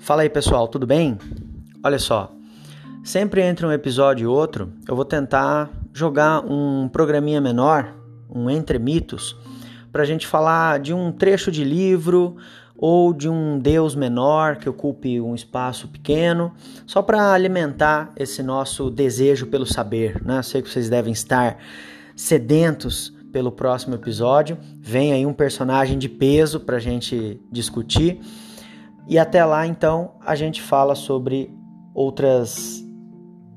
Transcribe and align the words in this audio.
Fala 0.00 0.22
aí 0.22 0.30
pessoal, 0.30 0.66
tudo 0.66 0.86
bem? 0.86 1.18
Olha 1.84 1.98
só, 1.98 2.32
sempre 3.04 3.42
entre 3.42 3.66
um 3.66 3.70
episódio 3.70 4.24
e 4.24 4.26
outro 4.26 4.72
eu 4.88 4.96
vou 4.96 5.04
tentar 5.04 5.70
jogar 5.92 6.40
um 6.40 6.88
programinha 6.88 7.38
menor, 7.38 7.94
um 8.28 8.48
Entre 8.48 8.78
Mitos, 8.78 9.36
para 9.92 10.02
a 10.02 10.06
gente 10.06 10.26
falar 10.26 10.80
de 10.80 10.94
um 10.94 11.12
trecho 11.12 11.52
de 11.52 11.62
livro 11.62 12.36
ou 12.78 13.12
de 13.12 13.28
um 13.28 13.58
Deus 13.58 13.94
menor 13.94 14.56
que 14.56 14.70
ocupe 14.70 15.20
um 15.20 15.34
espaço 15.34 15.86
pequeno, 15.86 16.50
só 16.86 17.02
para 17.02 17.34
alimentar 17.34 18.10
esse 18.16 18.42
nosso 18.42 18.90
desejo 18.90 19.48
pelo 19.48 19.66
saber. 19.66 20.24
Né? 20.24 20.42
Sei 20.42 20.62
que 20.62 20.70
vocês 20.70 20.88
devem 20.88 21.12
estar 21.12 21.58
sedentos 22.16 23.12
pelo 23.30 23.52
próximo 23.52 23.94
episódio. 23.94 24.56
Vem 24.80 25.12
aí 25.12 25.26
um 25.26 25.34
personagem 25.34 25.98
de 25.98 26.08
peso 26.08 26.58
para 26.58 26.76
a 26.76 26.80
gente 26.80 27.38
discutir. 27.52 28.18
E 29.06 29.18
até 29.18 29.44
lá, 29.44 29.66
então, 29.66 30.12
a 30.24 30.34
gente 30.34 30.62
fala 30.62 30.94
sobre 30.94 31.52
outras 31.94 32.84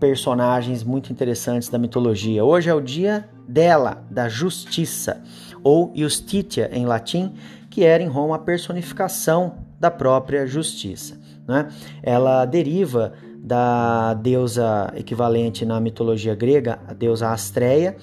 personagens 0.00 0.82
muito 0.82 1.12
interessantes 1.12 1.68
da 1.68 1.78
mitologia. 1.78 2.44
Hoje 2.44 2.68
é 2.68 2.74
o 2.74 2.80
dia 2.80 3.28
dela, 3.48 4.04
da 4.10 4.28
justiça, 4.28 5.22
ou 5.62 5.92
Justitia 5.94 6.68
em 6.72 6.84
latim, 6.84 7.34
que 7.70 7.84
era 7.84 8.02
em 8.02 8.06
Roma 8.06 8.36
a 8.36 8.38
personificação 8.38 9.58
da 9.80 9.90
própria 9.90 10.46
justiça. 10.46 11.18
Né? 11.46 11.68
Ela 12.02 12.44
deriva 12.44 13.12
da 13.38 14.14
deusa 14.14 14.92
equivalente 14.94 15.64
na 15.66 15.80
mitologia 15.80 16.34
grega, 16.34 16.78
a 16.88 16.94
deusa 16.94 17.30
Astreia, 17.30 17.96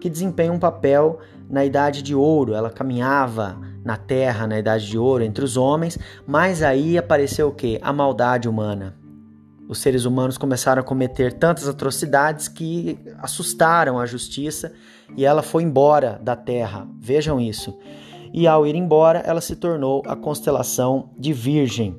que 0.00 0.08
desempenha 0.08 0.52
um 0.52 0.58
papel 0.58 1.18
na 1.48 1.64
Idade 1.64 2.02
de 2.02 2.14
Ouro. 2.14 2.54
Ela 2.54 2.70
caminhava 2.70 3.58
na 3.84 3.96
terra 3.96 4.46
na 4.46 4.58
Idade 4.58 4.86
de 4.86 4.98
Ouro 4.98 5.22
entre 5.22 5.44
os 5.44 5.56
homens, 5.56 5.98
mas 6.26 6.62
aí 6.62 6.96
apareceu 6.96 7.48
o 7.48 7.52
que? 7.52 7.78
A 7.82 7.92
maldade 7.92 8.48
humana. 8.48 8.96
Os 9.68 9.78
seres 9.78 10.04
humanos 10.04 10.36
começaram 10.36 10.80
a 10.80 10.84
cometer 10.84 11.32
tantas 11.32 11.66
atrocidades 11.66 12.48
que 12.48 12.98
assustaram 13.18 13.98
a 13.98 14.04
justiça 14.04 14.72
e 15.16 15.24
ela 15.24 15.42
foi 15.42 15.62
embora 15.62 16.20
da 16.22 16.36
terra. 16.36 16.86
Vejam 17.00 17.40
isso. 17.40 17.76
E 18.32 18.46
ao 18.46 18.66
ir 18.66 18.74
embora, 18.74 19.20
ela 19.20 19.40
se 19.40 19.56
tornou 19.56 20.02
a 20.06 20.16
constelação 20.16 21.10
de 21.16 21.32
Virgem. 21.32 21.96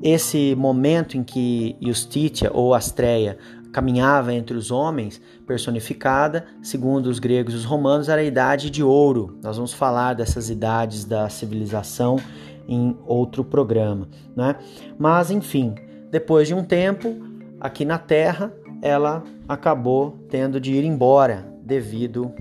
Esse 0.00 0.54
momento 0.54 1.16
em 1.16 1.24
que 1.24 1.76
Justitia 1.80 2.50
ou 2.54 2.72
Astreia 2.72 3.38
caminhava 3.72 4.32
entre 4.32 4.56
os 4.56 4.70
homens, 4.70 5.20
personificada, 5.46 6.46
segundo 6.62 7.06
os 7.06 7.18
gregos 7.18 7.54
e 7.54 7.56
os 7.56 7.64
romanos, 7.64 8.08
era 8.08 8.20
a 8.20 8.24
idade 8.24 8.70
de 8.70 8.82
ouro. 8.82 9.38
Nós 9.42 9.56
vamos 9.56 9.72
falar 9.72 10.14
dessas 10.14 10.50
idades 10.50 11.04
da 11.04 11.28
civilização 11.28 12.18
em 12.66 12.96
outro 13.06 13.44
programa, 13.44 14.08
né? 14.36 14.56
Mas 14.98 15.30
enfim, 15.30 15.74
depois 16.10 16.48
de 16.48 16.54
um 16.54 16.62
tempo, 16.62 17.14
aqui 17.60 17.84
na 17.84 17.98
Terra, 17.98 18.52
ela 18.82 19.24
acabou 19.48 20.16
tendo 20.28 20.60
de 20.60 20.72
ir 20.72 20.84
embora 20.84 21.46
devido 21.62 22.32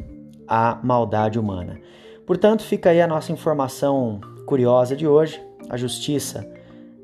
à 0.47 0.79
maldade 0.83 1.39
humana. 1.39 1.79
Portanto, 2.25 2.63
fica 2.63 2.89
aí 2.89 3.01
a 3.01 3.07
nossa 3.07 3.31
informação 3.31 4.19
curiosa 4.45 4.95
de 4.95 5.07
hoje. 5.07 5.41
A 5.69 5.77
justiça 5.77 6.47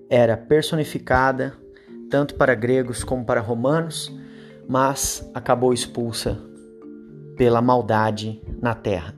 era 0.10 0.38
personificada 0.38 1.54
tanto 2.14 2.36
para 2.36 2.54
gregos 2.54 3.04
como 3.04 3.26
para 3.26 3.42
romanos, 3.42 4.16
mas 4.70 5.28
acabou 5.34 5.74
expulsa 5.74 6.40
pela 7.36 7.60
maldade 7.60 8.40
na 8.62 8.76
terra. 8.76 9.16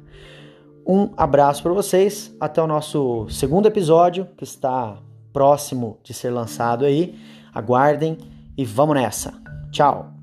Um 0.87 1.09
abraço 1.17 1.61
para 1.61 1.73
vocês, 1.73 2.33
até 2.39 2.61
o 2.61 2.67
nosso 2.67 3.27
segundo 3.27 3.65
episódio, 3.65 4.29
que 4.37 4.45
está 4.45 4.97
próximo 5.33 5.99
de 6.05 6.13
ser 6.13 6.29
lançado 6.29 6.85
aí. 6.85 7.19
Aguardem 7.53 8.17
e 8.57 8.63
vamos 8.63 8.95
nessa. 8.95 9.33
Tchau! 9.73 10.13